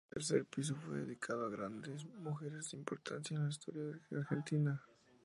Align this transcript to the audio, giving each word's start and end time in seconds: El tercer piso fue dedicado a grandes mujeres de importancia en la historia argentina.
El 0.09 0.15
tercer 0.15 0.45
piso 0.45 0.75
fue 0.77 0.97
dedicado 0.97 1.45
a 1.45 1.49
grandes 1.51 2.05
mujeres 2.23 2.71
de 2.71 2.77
importancia 2.79 3.37
en 3.37 3.43
la 3.43 3.49
historia 3.51 3.99
argentina. 4.17 4.83